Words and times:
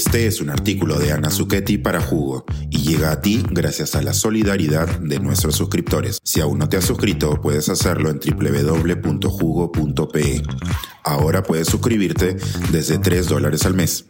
Este 0.00 0.26
es 0.26 0.40
un 0.40 0.48
artículo 0.48 0.98
de 0.98 1.12
Ana 1.12 1.30
Zucchetti 1.30 1.76
para 1.76 2.00
Jugo 2.00 2.46
y 2.70 2.78
llega 2.78 3.12
a 3.12 3.20
ti 3.20 3.44
gracias 3.50 3.94
a 3.94 4.00
la 4.00 4.14
solidaridad 4.14 4.88
de 4.98 5.20
nuestros 5.20 5.56
suscriptores. 5.56 6.20
Si 6.24 6.40
aún 6.40 6.58
no 6.58 6.70
te 6.70 6.78
has 6.78 6.86
suscrito, 6.86 7.38
puedes 7.42 7.68
hacerlo 7.68 8.08
en 8.08 8.18
www.jugo.pe. 8.18 9.22
Ahora 11.04 11.42
puedes 11.42 11.68
suscribirte 11.68 12.38
desde 12.72 12.96
3 12.96 13.28
dólares 13.28 13.66
al 13.66 13.74
mes. 13.74 14.06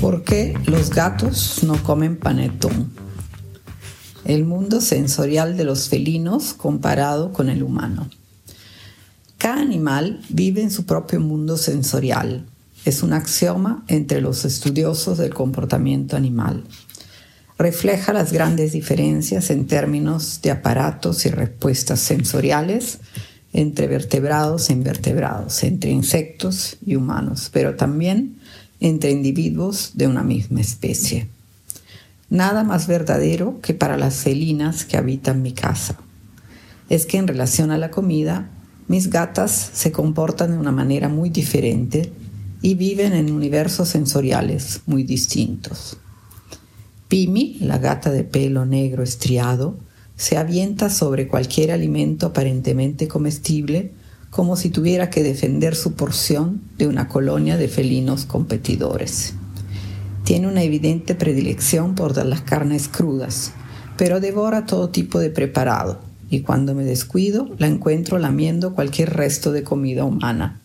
¿Por 0.00 0.24
qué 0.24 0.56
los 0.64 0.88
gatos 0.88 1.62
no 1.64 1.82
comen 1.82 2.16
panetón? 2.16 2.94
El 4.24 4.46
mundo 4.46 4.80
sensorial 4.80 5.58
de 5.58 5.64
los 5.64 5.90
felinos 5.90 6.54
comparado 6.54 7.30
con 7.30 7.50
el 7.50 7.62
humano. 7.62 8.08
Cada 9.42 9.60
animal 9.60 10.20
vive 10.28 10.62
en 10.62 10.70
su 10.70 10.86
propio 10.86 11.18
mundo 11.18 11.56
sensorial. 11.56 12.46
Es 12.84 13.02
un 13.02 13.12
axioma 13.12 13.82
entre 13.88 14.20
los 14.20 14.44
estudiosos 14.44 15.18
del 15.18 15.34
comportamiento 15.34 16.16
animal. 16.16 16.62
Refleja 17.58 18.12
las 18.12 18.32
grandes 18.32 18.70
diferencias 18.70 19.50
en 19.50 19.66
términos 19.66 20.38
de 20.42 20.52
aparatos 20.52 21.26
y 21.26 21.30
respuestas 21.30 21.98
sensoriales 21.98 23.00
entre 23.52 23.88
vertebrados 23.88 24.70
e 24.70 24.74
invertebrados, 24.74 25.64
entre 25.64 25.90
insectos 25.90 26.76
y 26.86 26.94
humanos, 26.94 27.50
pero 27.52 27.74
también 27.74 28.36
entre 28.78 29.10
individuos 29.10 29.90
de 29.94 30.06
una 30.06 30.22
misma 30.22 30.60
especie. 30.60 31.26
Nada 32.30 32.62
más 32.62 32.86
verdadero 32.86 33.58
que 33.60 33.74
para 33.74 33.96
las 33.96 34.18
felinas 34.18 34.84
que 34.84 34.98
habitan 34.98 35.42
mi 35.42 35.50
casa. 35.50 35.96
Es 36.88 37.06
que 37.06 37.16
en 37.16 37.26
relación 37.26 37.72
a 37.72 37.78
la 37.78 37.90
comida 37.90 38.48
mis 38.88 39.10
gatas 39.10 39.70
se 39.72 39.92
comportan 39.92 40.52
de 40.52 40.58
una 40.58 40.72
manera 40.72 41.08
muy 41.08 41.30
diferente 41.30 42.12
y 42.62 42.74
viven 42.74 43.12
en 43.12 43.32
universos 43.32 43.88
sensoriales 43.88 44.82
muy 44.86 45.02
distintos. 45.02 45.96
Pimi, 47.08 47.58
la 47.60 47.78
gata 47.78 48.10
de 48.10 48.24
pelo 48.24 48.64
negro 48.64 49.02
estriado, 49.02 49.76
se 50.16 50.36
avienta 50.36 50.88
sobre 50.88 51.28
cualquier 51.28 51.72
alimento 51.72 52.26
aparentemente 52.26 53.08
comestible 53.08 53.92
como 54.30 54.56
si 54.56 54.70
tuviera 54.70 55.10
que 55.10 55.22
defender 55.22 55.74
su 55.76 55.92
porción 55.92 56.62
de 56.78 56.86
una 56.86 57.08
colonia 57.08 57.58
de 57.58 57.68
felinos 57.68 58.24
competidores. 58.24 59.34
Tiene 60.24 60.48
una 60.48 60.62
evidente 60.62 61.14
predilección 61.14 61.94
por 61.94 62.16
las 62.24 62.40
carnes 62.40 62.88
crudas, 62.88 63.52
pero 63.98 64.20
devora 64.20 64.64
todo 64.64 64.88
tipo 64.88 65.18
de 65.18 65.28
preparado, 65.28 66.00
y 66.32 66.40
cuando 66.40 66.74
me 66.74 66.82
descuido 66.82 67.50
la 67.58 67.66
encuentro 67.66 68.18
lamiendo 68.18 68.74
cualquier 68.74 69.10
resto 69.10 69.52
de 69.52 69.62
comida 69.62 70.06
humana. 70.06 70.62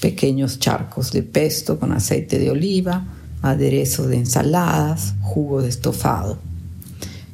Pequeños 0.00 0.60
charcos 0.60 1.10
de 1.10 1.24
pesto 1.24 1.80
con 1.80 1.90
aceite 1.90 2.38
de 2.38 2.52
oliva, 2.52 3.04
aderezo 3.42 4.06
de 4.06 4.18
ensaladas, 4.18 5.14
jugo 5.20 5.62
de 5.62 5.68
estofado. 5.68 6.38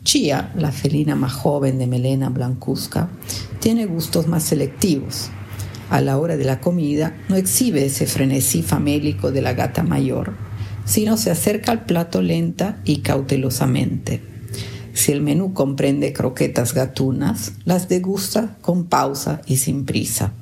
Chia, 0.05 0.53
la 0.57 0.73
felina 0.73 1.17
más 1.17 1.35
joven 1.35 1.79
de 1.79 1.87
melena 1.87 2.31
blancuzca, 2.31 3.11
tiene 3.61 3.85
gustos 3.85 4.27
más 4.27 4.45
selectivos. 4.45 5.29
A 5.91 6.01
la 6.01 6.17
hora 6.17 6.39
de 6.39 6.45
la 6.45 6.61
comida 6.61 7.15
no 7.29 7.37
exhibe 7.37 7.85
ese 7.85 8.07
frenesí 8.07 8.63
famélico 8.63 9.33
de 9.33 9.43
la 9.43 9.53
gata 9.53 9.83
mayor, 9.83 10.33
sino 10.87 11.19
se 11.19 11.31
acerca 11.31 11.73
al 11.73 11.85
plato 11.85 12.23
lenta 12.23 12.81
y 12.87 13.01
cautelosamente 13.01 14.34
si 15.05 15.13
el 15.13 15.21
menú 15.21 15.53
comprende 15.53 16.15
croquetas 16.15 16.73
gatunas, 16.73 17.53
las 17.67 17.91
degusta 17.91 18.57
con 18.63 18.87
pausa 18.87 19.43
y 19.45 19.59
sin 19.59 19.85
prisa. 19.85 20.33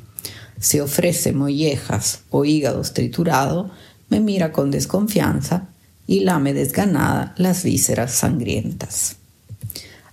Si 0.61 0.79
ofrece 0.79 1.33
mollejas 1.33 2.21
o 2.31 2.45
hígados 2.45 2.95
triturado, 2.95 3.73
me 4.09 4.21
mira 4.21 4.53
con 4.53 4.71
desconfianza 4.71 5.67
y 6.07 6.21
lame 6.21 6.55
desganada 6.55 7.34
las 7.39 7.65
vísceras 7.65 8.12
sangrientas. 8.12 9.17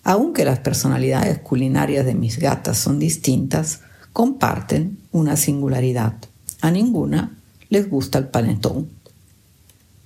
Aunque 0.03 0.45
las 0.45 0.57
personalidades 0.57 1.37
culinarias 1.37 2.03
de 2.03 2.15
mis 2.15 2.39
gatas 2.39 2.79
son 2.79 2.97
distintas, 2.97 3.81
comparten 4.13 4.97
una 5.11 5.37
singularidad. 5.37 6.15
A 6.61 6.71
ninguna 6.71 7.37
les 7.69 7.87
gusta 7.87 8.17
el 8.17 8.29
panetón. 8.29 8.89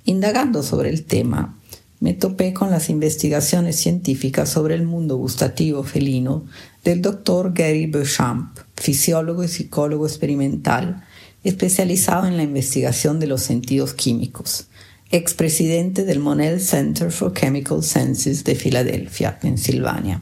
Indagando 0.03 0.63
sobre 0.63 0.89
el 0.89 1.05
tema, 1.05 1.57
me 2.03 2.13
topé 2.13 2.53
con 2.53 2.69
las 2.69 2.89
investigaciones 2.89 3.77
científicas 3.77 4.49
sobre 4.49 4.75
el 4.75 4.83
mundo 4.83 5.15
gustativo 5.15 5.83
felino 5.83 6.43
del 6.83 7.01
doctor 7.01 7.53
Gary 7.53 7.85
Beauchamp, 7.85 8.59
fisiólogo 8.75 9.41
y 9.41 9.47
psicólogo 9.47 10.05
experimental, 10.05 11.05
especializado 11.45 12.27
en 12.27 12.35
la 12.35 12.43
investigación 12.43 13.21
de 13.21 13.27
los 13.27 13.41
sentidos 13.41 13.93
químicos, 13.93 14.67
expresidente 15.11 16.03
del 16.03 16.19
Monell 16.19 16.59
Center 16.59 17.09
for 17.09 17.33
Chemical 17.33 17.81
Senses 17.81 18.43
de 18.43 18.55
Filadelfia, 18.55 19.39
Pensilvania. 19.39 20.21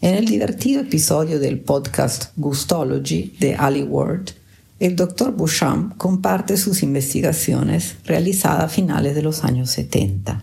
En 0.00 0.14
el 0.14 0.26
divertido 0.26 0.82
episodio 0.82 1.40
del 1.40 1.58
podcast 1.58 2.26
Gustology 2.36 3.34
de 3.40 3.56
Ali 3.56 3.82
Ward, 3.82 4.30
el 4.78 4.94
doctor 4.94 5.36
Beauchamp 5.36 5.96
comparte 5.96 6.56
sus 6.56 6.84
investigaciones 6.84 7.96
realizadas 8.04 8.62
a 8.62 8.68
finales 8.68 9.16
de 9.16 9.22
los 9.22 9.42
años 9.42 9.72
70. 9.72 10.40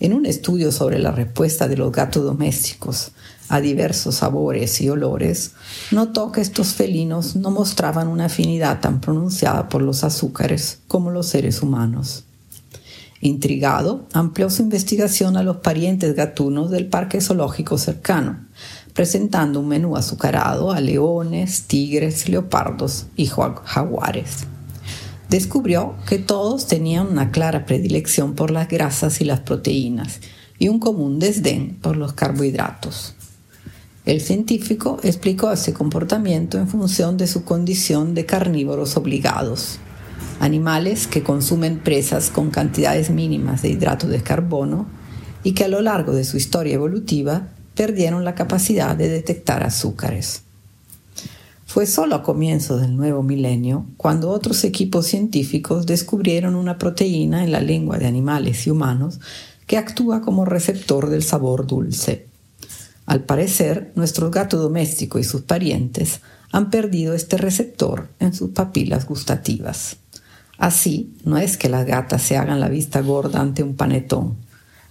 En 0.00 0.12
un 0.12 0.26
estudio 0.26 0.70
sobre 0.70 1.00
la 1.00 1.10
respuesta 1.10 1.66
de 1.66 1.76
los 1.76 1.90
gatos 1.90 2.22
domésticos 2.22 3.10
a 3.48 3.60
diversos 3.60 4.16
sabores 4.16 4.80
y 4.80 4.88
olores, 4.88 5.52
notó 5.90 6.30
que 6.30 6.40
estos 6.40 6.74
felinos 6.74 7.34
no 7.34 7.50
mostraban 7.50 8.06
una 8.06 8.26
afinidad 8.26 8.80
tan 8.80 9.00
pronunciada 9.00 9.68
por 9.68 9.82
los 9.82 10.04
azúcares 10.04 10.78
como 10.86 11.10
los 11.10 11.26
seres 11.26 11.62
humanos. 11.62 12.24
Intrigado, 13.20 14.06
amplió 14.12 14.48
su 14.50 14.62
investigación 14.62 15.36
a 15.36 15.42
los 15.42 15.56
parientes 15.56 16.14
gatunos 16.14 16.70
del 16.70 16.86
parque 16.86 17.20
zoológico 17.20 17.76
cercano, 17.76 18.46
presentando 18.92 19.58
un 19.58 19.66
menú 19.66 19.96
azucarado 19.96 20.70
a 20.70 20.80
leones, 20.80 21.62
tigres, 21.62 22.28
leopardos 22.28 23.06
y 23.16 23.26
jaguares 23.26 24.46
descubrió 25.28 25.94
que 26.06 26.18
todos 26.18 26.66
tenían 26.66 27.06
una 27.06 27.30
clara 27.30 27.66
predilección 27.66 28.34
por 28.34 28.50
las 28.50 28.68
grasas 28.68 29.20
y 29.20 29.24
las 29.24 29.40
proteínas 29.40 30.20
y 30.58 30.68
un 30.68 30.80
común 30.80 31.18
desdén 31.18 31.76
por 31.80 31.96
los 31.96 32.12
carbohidratos. 32.14 33.14
El 34.04 34.22
científico 34.22 34.98
explicó 35.02 35.52
ese 35.52 35.74
comportamiento 35.74 36.58
en 36.58 36.66
función 36.66 37.18
de 37.18 37.26
su 37.26 37.44
condición 37.44 38.14
de 38.14 38.24
carnívoros 38.24 38.96
obligados, 38.96 39.78
animales 40.40 41.06
que 41.06 41.22
consumen 41.22 41.78
presas 41.78 42.30
con 42.30 42.50
cantidades 42.50 43.10
mínimas 43.10 43.60
de 43.60 43.68
hidratos 43.68 44.08
de 44.08 44.22
carbono 44.22 44.86
y 45.44 45.52
que 45.52 45.64
a 45.64 45.68
lo 45.68 45.82
largo 45.82 46.12
de 46.12 46.24
su 46.24 46.38
historia 46.38 46.74
evolutiva 46.74 47.48
perdieron 47.74 48.24
la 48.24 48.34
capacidad 48.34 48.96
de 48.96 49.08
detectar 49.08 49.62
azúcares. 49.62 50.47
Fue 51.68 51.84
solo 51.84 52.14
a 52.14 52.22
comienzos 52.22 52.80
del 52.80 52.96
nuevo 52.96 53.22
milenio 53.22 53.84
cuando 53.98 54.30
otros 54.30 54.64
equipos 54.64 55.06
científicos 55.06 55.84
descubrieron 55.84 56.54
una 56.54 56.78
proteína 56.78 57.44
en 57.44 57.52
la 57.52 57.60
lengua 57.60 57.98
de 57.98 58.06
animales 58.06 58.66
y 58.66 58.70
humanos 58.70 59.20
que 59.66 59.76
actúa 59.76 60.22
como 60.22 60.46
receptor 60.46 61.10
del 61.10 61.22
sabor 61.22 61.66
dulce. 61.66 62.26
Al 63.04 63.22
parecer, 63.24 63.92
nuestro 63.96 64.30
gato 64.30 64.56
doméstico 64.56 65.18
y 65.18 65.24
sus 65.24 65.42
parientes 65.42 66.22
han 66.52 66.70
perdido 66.70 67.12
este 67.12 67.36
receptor 67.36 68.08
en 68.18 68.32
sus 68.32 68.52
papilas 68.52 69.06
gustativas. 69.06 69.98
Así, 70.56 71.12
no 71.24 71.36
es 71.36 71.58
que 71.58 71.68
las 71.68 71.84
gatas 71.84 72.22
se 72.22 72.38
hagan 72.38 72.60
la 72.60 72.70
vista 72.70 73.02
gorda 73.02 73.42
ante 73.42 73.62
un 73.62 73.76
panetón, 73.76 74.38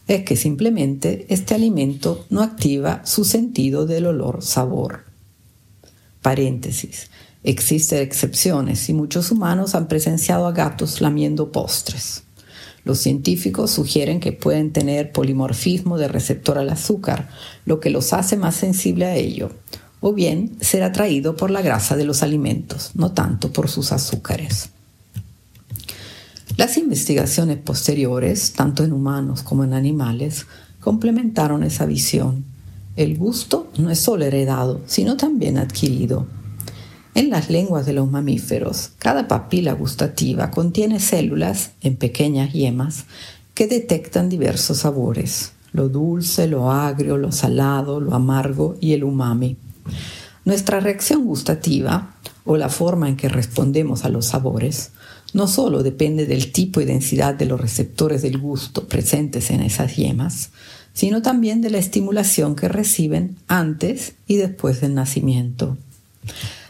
es 0.08 0.24
que 0.26 0.36
simplemente 0.36 1.26
este 1.30 1.56
alimento 1.56 2.28
no 2.30 2.44
activa 2.44 3.02
su 3.04 3.26
sentido 3.26 3.88
del 3.88 4.06
olor-sabor. 4.06 5.07
Paréntesis. 6.28 7.10
Existen 7.42 8.02
excepciones 8.02 8.90
y 8.90 8.94
muchos 8.94 9.32
humanos 9.32 9.76
han 9.76 9.88
presenciado 9.88 10.46
a 10.46 10.52
gatos 10.52 11.00
lamiendo 11.00 11.54
postres. 11.54 12.24
Los 12.84 13.00
científicos 13.00 13.72
sugieren 13.72 14.20
que 14.20 14.34
pueden 14.34 14.74
tener 14.74 15.14
polimorfismo 15.14 15.98
de 15.98 16.10
receptor 16.10 16.58
al 16.58 16.70
azúcar, 16.70 17.30
lo 17.64 17.80
que 17.80 17.92
los 17.92 18.12
hace 18.12 18.36
más 18.36 18.56
sensibles 18.56 19.08
a 19.08 19.16
ello, 19.16 19.52
o 20.02 20.12
bien 20.12 20.58
ser 20.60 20.84
atraído 20.84 21.38
por 21.38 21.50
la 21.50 21.62
grasa 21.62 21.96
de 21.96 22.04
los 22.04 22.22
alimentos, 22.24 22.92
no 22.94 23.14
tanto 23.14 23.54
por 23.54 23.70
sus 23.70 23.94
azúcares. 23.94 24.72
Las 26.58 26.76
investigaciones 26.76 27.58
posteriores, 27.60 28.52
tanto 28.52 28.84
en 28.84 28.92
humanos 28.92 29.44
como 29.44 29.64
en 29.64 29.72
animales, 29.72 30.46
complementaron 30.82 31.64
esa 31.64 31.86
visión 31.86 32.44
el 32.98 33.16
gusto 33.18 33.72
no 33.78 33.90
es 33.92 34.00
solo 34.00 34.26
heredado, 34.26 34.82
sino 34.88 35.16
también 35.16 35.58
adquirido. 35.58 36.28
En 37.14 37.30
las 37.30 37.50
lenguas 37.50 37.86
de 37.86 37.94
los 37.94 38.12
mamíferos, 38.12 38.92
cada 39.00 39.28
papila 39.28 39.74
gustativa 39.74 40.52
contiene 40.52 41.00
células 41.00 41.72
en 41.82 41.96
pequeñas 41.96 42.54
yemas 42.54 43.06
que 43.54 43.68
detectan 43.68 44.30
diversos 44.30 44.80
sabores, 44.80 45.54
lo 45.72 45.90
dulce, 45.90 46.48
lo 46.48 46.72
agrio, 46.72 47.18
lo 47.18 47.32
salado, 47.32 48.00
lo 48.00 48.14
amargo 48.14 48.78
y 48.82 48.94
el 48.94 49.04
umami. 49.04 49.58
Nuestra 50.46 50.80
reacción 50.80 51.26
gustativa, 51.26 52.16
o 52.46 52.58
la 52.58 52.70
forma 52.70 53.10
en 53.10 53.18
que 53.18 53.30
respondemos 53.30 54.06
a 54.06 54.10
los 54.10 54.28
sabores, 54.28 54.92
no 55.34 55.48
solo 55.48 55.84
depende 55.84 56.26
del 56.26 56.52
tipo 56.52 56.82
y 56.82 56.86
densidad 56.86 57.36
de 57.36 57.46
los 57.46 57.60
receptores 57.60 58.22
del 58.22 58.38
gusto 58.38 58.88
presentes 58.88 59.52
en 59.52 59.62
esas 59.62 59.96
yemas, 59.96 60.52
sino 60.98 61.22
también 61.22 61.62
de 61.62 61.70
la 61.70 61.78
estimulación 61.78 62.56
que 62.56 62.68
reciben 62.68 63.36
antes 63.48 64.14
y 64.26 64.38
después 64.38 64.82
del 64.82 64.96
nacimiento. 64.96 65.78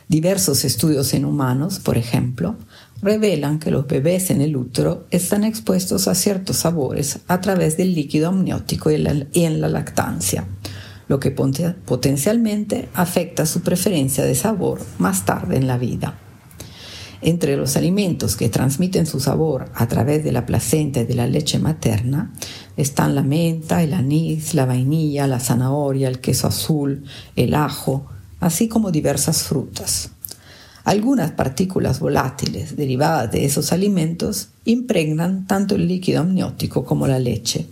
Diversos 0.10 0.66
estudios 0.66 1.14
en 1.14 1.24
humanos, 1.24 1.80
por 1.80 1.98
ejemplo, 1.98 2.58
revelan 3.02 3.58
que 3.58 3.72
los 3.72 3.88
bebés 3.88 4.30
en 4.30 4.42
el 4.42 4.58
útero 4.58 5.08
están 5.12 5.46
expuestos 5.46 6.10
a 6.10 6.14
ciertos 6.14 6.58
sabores 6.58 7.20
a 7.30 7.40
través 7.40 7.78
del 7.78 7.96
líquido 7.96 8.28
amniótico 8.28 8.92
y 8.92 8.96
en 9.46 9.62
la 9.62 9.70
lactancia, 9.70 10.46
lo 11.08 11.22
que 11.22 11.32
potencialmente 11.32 12.90
afecta 12.96 13.46
su 13.46 13.62
preferencia 13.62 14.26
de 14.26 14.36
sabor 14.36 14.82
más 14.98 15.24
tarde 15.24 15.56
en 15.56 15.68
la 15.68 15.78
vida. 15.78 16.20
Entre 17.22 17.58
los 17.58 17.76
alimentos 17.78 18.36
que 18.36 18.50
transmiten 18.50 19.06
su 19.06 19.20
sabor 19.20 19.72
a 19.74 19.88
través 19.88 20.24
de 20.24 20.32
la 20.32 20.46
placenta 20.46 21.02
y 21.02 21.06
de 21.06 21.16
la 21.16 21.28
leche 21.28 21.58
materna 21.58 22.32
están 22.76 23.16
la 23.16 23.24
menta, 23.24 23.82
el 23.82 23.94
anís, 23.94 24.54
la 24.54 24.66
vainilla, 24.66 25.26
la 25.26 25.40
zanahoria, 25.40 26.10
el 26.10 26.20
queso 26.20 26.48
azul, 26.48 27.04
el 27.36 27.56
ajo, 27.56 28.06
así 28.40 28.68
como 28.68 28.92
diversas 28.92 29.44
frutas. 29.44 30.12
Algunas 30.84 31.32
partículas 31.32 32.00
volátiles 32.00 32.78
derivadas 32.78 33.32
de 33.32 33.46
esos 33.46 33.74
alimentos 33.74 34.50
impregnan 34.64 35.48
tanto 35.48 35.76
el 35.76 35.88
líquido 35.88 36.22
amniótico 36.22 36.86
como 36.86 37.08
la 37.08 37.20
leche, 37.20 37.68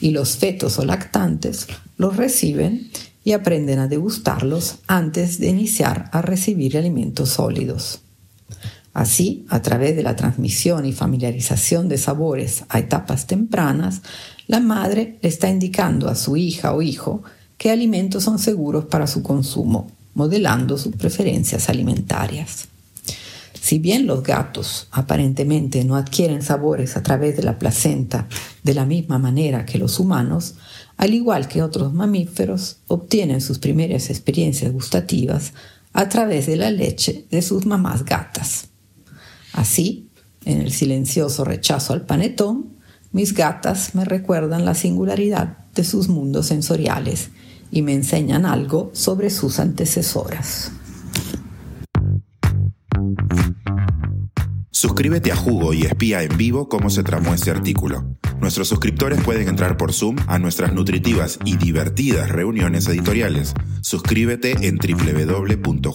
y 0.00 0.10
los 0.10 0.36
fetos 0.36 0.78
o 0.78 0.84
lactantes 0.84 1.66
los 1.96 2.16
reciben 2.16 2.90
y 3.24 3.32
aprenden 3.32 3.78
a 3.78 3.88
degustarlos 3.88 4.80
antes 4.86 5.38
de 5.38 5.48
iniciar 5.48 6.10
a 6.12 6.20
recibir 6.20 6.76
alimentos 6.76 7.30
sólidos. 7.30 8.00
Así, 8.98 9.46
a 9.48 9.62
través 9.62 9.94
de 9.94 10.02
la 10.02 10.16
transmisión 10.16 10.84
y 10.84 10.92
familiarización 10.92 11.88
de 11.88 11.98
sabores 11.98 12.64
a 12.68 12.80
etapas 12.80 13.28
tempranas, 13.28 14.02
la 14.48 14.58
madre 14.58 15.20
le 15.22 15.28
está 15.28 15.48
indicando 15.48 16.08
a 16.08 16.16
su 16.16 16.36
hija 16.36 16.74
o 16.74 16.82
hijo 16.82 17.22
qué 17.58 17.70
alimentos 17.70 18.24
son 18.24 18.40
seguros 18.40 18.86
para 18.86 19.06
su 19.06 19.22
consumo, 19.22 19.88
modelando 20.14 20.76
sus 20.76 20.96
preferencias 20.96 21.68
alimentarias. 21.68 22.66
Si 23.52 23.78
bien 23.78 24.04
los 24.08 24.24
gatos 24.24 24.88
aparentemente 24.90 25.84
no 25.84 25.94
adquieren 25.94 26.42
sabores 26.42 26.96
a 26.96 27.02
través 27.04 27.36
de 27.36 27.44
la 27.44 27.56
placenta 27.56 28.26
de 28.64 28.74
la 28.74 28.84
misma 28.84 29.20
manera 29.20 29.64
que 29.64 29.78
los 29.78 30.00
humanos, 30.00 30.56
al 30.96 31.14
igual 31.14 31.46
que 31.46 31.62
otros 31.62 31.94
mamíferos, 31.94 32.78
obtienen 32.88 33.42
sus 33.42 33.60
primeras 33.60 34.10
experiencias 34.10 34.72
gustativas 34.72 35.52
a 35.92 36.08
través 36.08 36.46
de 36.46 36.56
la 36.56 36.72
leche 36.72 37.26
de 37.30 37.42
sus 37.42 37.64
mamás 37.64 38.04
gatas. 38.04 38.68
Así, 39.52 40.10
en 40.44 40.60
el 40.60 40.72
silencioso 40.72 41.44
rechazo 41.44 41.92
al 41.92 42.06
panetón, 42.06 42.78
mis 43.12 43.34
gatas 43.34 43.94
me 43.94 44.04
recuerdan 44.04 44.64
la 44.64 44.74
singularidad 44.74 45.58
de 45.74 45.84
sus 45.84 46.08
mundos 46.08 46.46
sensoriales 46.46 47.30
y 47.70 47.82
me 47.82 47.94
enseñan 47.94 48.46
algo 48.46 48.90
sobre 48.94 49.30
sus 49.30 49.58
antecesoras. 49.58 50.72
Suscríbete 54.70 55.32
a 55.32 55.36
Jugo 55.36 55.74
y 55.74 55.82
espía 55.82 56.22
en 56.22 56.36
vivo 56.36 56.68
cómo 56.68 56.88
se 56.88 57.02
tramó 57.02 57.34
este 57.34 57.50
artículo. 57.50 58.14
Nuestros 58.40 58.68
suscriptores 58.68 59.20
pueden 59.22 59.48
entrar 59.48 59.76
por 59.76 59.92
Zoom 59.92 60.14
a 60.28 60.38
nuestras 60.38 60.72
nutritivas 60.72 61.40
y 61.44 61.56
divertidas 61.56 62.28
reuniones 62.28 62.86
editoriales. 62.86 63.54
Suscríbete 63.80 64.68
en 64.68 64.78
www.jugo.p. 64.78 65.88